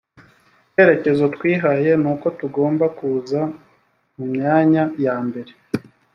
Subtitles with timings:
[0.69, 3.41] icyerekezo twihaye nuko tugomba kuza
[4.15, 5.51] mu myanya ya mbere